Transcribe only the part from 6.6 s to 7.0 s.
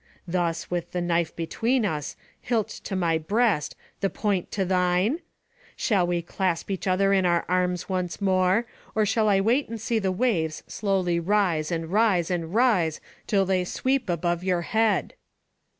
each